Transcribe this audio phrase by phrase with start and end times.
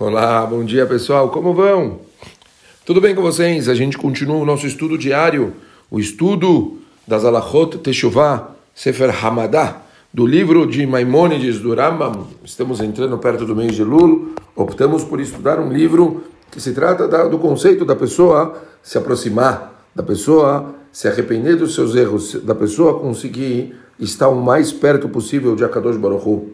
[0.00, 2.00] Olá, bom dia pessoal, como vão?
[2.84, 3.68] Tudo bem com vocês?
[3.68, 5.52] A gente continua o nosso estudo diário,
[5.90, 9.82] o estudo das Alachot Teshuvah Sefer Hamadah,
[10.12, 12.26] do livro de Maimônides do Rambam.
[12.42, 17.28] Estamos entrando perto do mês de Lul, optamos por estudar um livro que se trata
[17.28, 22.98] do conceito da pessoa se aproximar, da pessoa se arrepender dos seus erros, da pessoa
[22.98, 26.52] conseguir estar o mais perto possível de Akadosh Baruch Hu.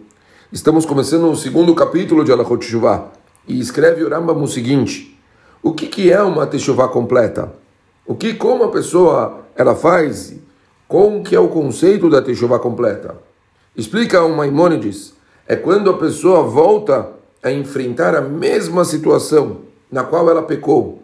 [0.52, 3.17] Estamos começando o segundo capítulo de Alachot Teshuvah
[3.48, 5.18] e escreve o Rambam o seguinte:
[5.62, 7.52] O que, que é uma Teshuvah completa?
[8.06, 10.34] O que, como a pessoa ela faz?
[10.86, 13.16] Com que é o conceito da Teshuvah completa?
[13.76, 15.14] Explica o Maimônides:
[15.46, 17.10] é quando a pessoa volta
[17.42, 21.02] a enfrentar a mesma situação na qual ela pecou.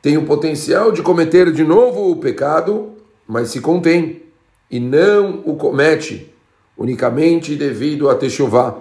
[0.00, 2.92] Tem o potencial de cometer de novo o pecado,
[3.26, 4.22] mas se contém
[4.70, 6.32] e não o comete
[6.76, 8.76] unicamente devido a Teshuvah.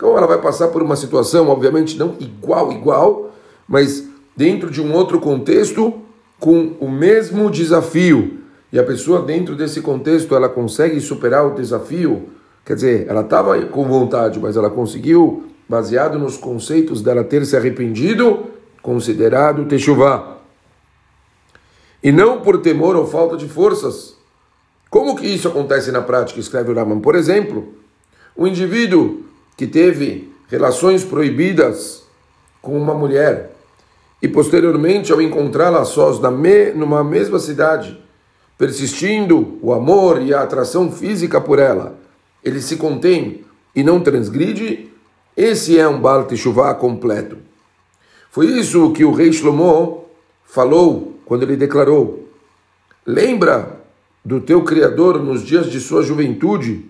[0.00, 3.34] Então ela vai passar por uma situação, obviamente não igual, igual,
[3.68, 5.92] mas dentro de um outro contexto,
[6.38, 8.38] com o mesmo desafio.
[8.72, 12.30] E a pessoa dentro desse contexto, ela consegue superar o desafio,
[12.64, 17.54] quer dizer, ela estava com vontade, mas ela conseguiu, baseado nos conceitos dela ter se
[17.54, 18.46] arrependido,
[18.80, 20.38] considerado techuvá.
[22.02, 24.16] E não por temor ou falta de forças.
[24.88, 26.40] Como que isso acontece na prática?
[26.40, 27.00] Escreve o Raman.
[27.00, 27.74] Por exemplo,
[28.34, 29.28] o indivíduo
[29.60, 32.04] que teve relações proibidas
[32.62, 33.54] com uma mulher
[34.22, 38.02] e posteriormente, ao encontrá-la sós me, numa mesma cidade,
[38.56, 41.98] persistindo o amor e a atração física por ela,
[42.42, 43.44] ele se contém
[43.76, 44.90] e não transgride,
[45.36, 47.36] esse é um Baal Teshuvah completo.
[48.30, 50.06] Foi isso que o rei Shlomo
[50.42, 52.30] falou quando ele declarou:
[53.04, 53.78] Lembra
[54.24, 56.88] do teu Criador nos dias de sua juventude,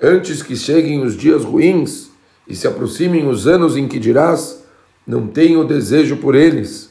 [0.00, 2.10] antes que cheguem os dias ruins
[2.46, 4.64] e se aproximem os anos em que dirás,
[5.06, 6.90] não tenho desejo por eles.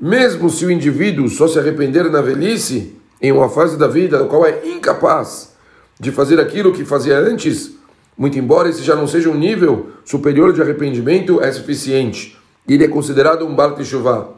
[0.00, 4.26] Mesmo se o indivíduo só se arrepender na velhice, em uma fase da vida no
[4.26, 5.56] qual é incapaz
[5.98, 7.72] de fazer aquilo que fazia antes,
[8.16, 12.38] muito embora esse já não seja um nível superior de arrependimento, é suficiente.
[12.68, 14.28] Ele é considerado um Baal Teshuvah.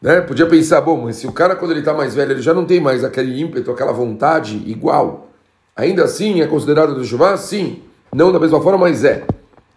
[0.00, 0.20] Né?
[0.20, 2.64] Podia pensar, bom, mas se o cara quando ele está mais velho, ele já não
[2.64, 5.31] tem mais aquele ímpeto, aquela vontade igual,
[5.74, 7.36] Ainda assim é considerado Teshuvah?
[7.36, 7.82] Sim.
[8.14, 9.24] Não da mesma forma, mas é.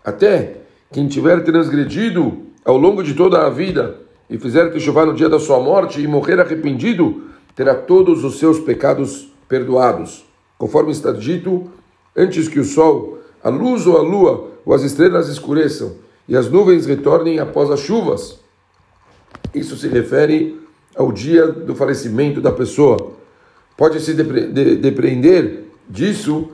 [0.04, 0.58] Até
[0.92, 3.98] quem tiver transgredido ao longo de toda a vida
[4.30, 7.24] e fizer Teshuvah no dia da sua morte e morrer arrependido,
[7.56, 10.26] terá todos os seus pecados perdoados.
[10.58, 11.70] Conforme está dito,
[12.16, 15.96] antes que o sol, a luz ou a lua ou as estrelas escureçam
[16.28, 18.40] e as nuvens retornem após as chuvas.
[19.54, 20.60] Isso se refere
[20.96, 23.14] ao dia do falecimento da pessoa.
[23.78, 26.52] Pode-se depreender disso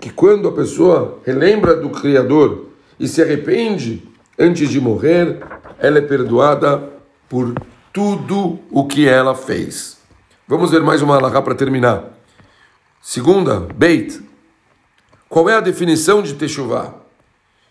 [0.00, 2.66] que quando a pessoa relembra do Criador
[2.98, 4.02] e se arrepende
[4.38, 5.40] antes de morrer,
[5.78, 6.92] ela é perdoada
[7.28, 7.54] por
[7.92, 9.98] tudo o que ela fez.
[10.46, 12.04] Vamos ver mais uma alahá para terminar.
[13.02, 14.20] Segunda, Beit.
[15.28, 16.94] Qual é a definição de Teshuvah?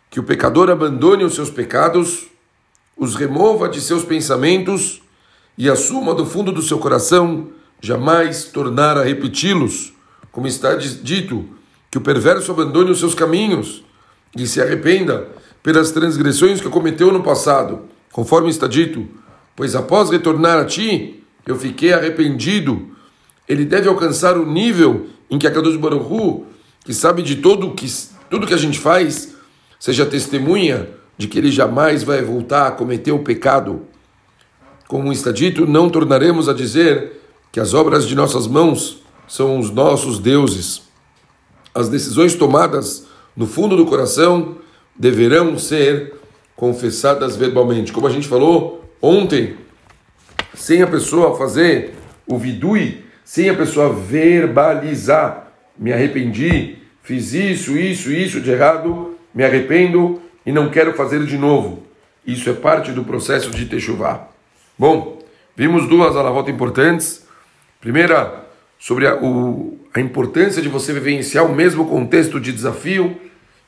[0.10, 2.28] Que o pecador abandone os seus pecados,
[2.98, 5.02] os remova de seus pensamentos
[5.58, 7.50] e assuma do fundo do seu coração
[7.82, 9.95] jamais tornar a repeti-los
[10.36, 11.46] como está dito,
[11.90, 13.86] que o perverso abandone os seus caminhos
[14.36, 15.30] e se arrependa
[15.64, 19.08] pelas transgressões que cometeu no passado, conforme está dito,
[19.56, 22.86] pois após retornar a ti, eu fiquei arrependido.
[23.48, 26.46] Ele deve alcançar o nível em que a Kadosh Baruch Hu,
[26.84, 27.88] que sabe de todo que,
[28.30, 29.34] tudo que a gente faz,
[29.80, 33.84] seja testemunha de que ele jamais vai voltar a cometer o pecado.
[34.86, 37.22] Como está dito, não tornaremos a dizer
[37.54, 40.84] que as obras de nossas mãos são os nossos deuses.
[41.74, 44.58] As decisões tomadas no fundo do coração
[44.96, 46.14] deverão ser
[46.56, 47.92] confessadas verbalmente.
[47.92, 49.58] Como a gente falou ontem,
[50.54, 51.94] sem a pessoa fazer
[52.26, 59.44] o vidui, sem a pessoa verbalizar, me arrependi, fiz isso, isso, isso de errado, me
[59.44, 61.84] arrependo e não quero fazer de novo.
[62.26, 64.30] Isso é parte do processo de Techuvá.
[64.78, 65.20] Bom,
[65.56, 67.26] vimos duas alavot importantes.
[67.82, 68.45] Primeira,
[68.78, 73.18] sobre a, o, a importância de você vivenciar o mesmo contexto de desafio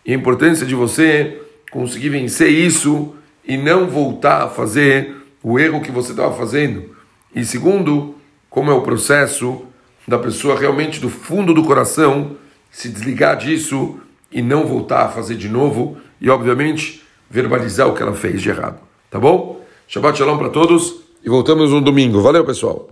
[0.05, 3.15] e a importância de você conseguir vencer isso
[3.45, 6.95] e não voltar a fazer o erro que você estava fazendo.
[7.33, 8.15] E segundo,
[8.49, 9.65] como é o processo
[10.07, 12.37] da pessoa realmente do fundo do coração
[12.71, 13.99] se desligar disso
[14.31, 18.49] e não voltar a fazer de novo e, obviamente, verbalizar o que ela fez de
[18.49, 18.79] errado.
[19.09, 19.61] Tá bom?
[19.87, 22.21] Shabbat Shalom para todos e voltamos no domingo.
[22.21, 22.85] Valeu, pessoal!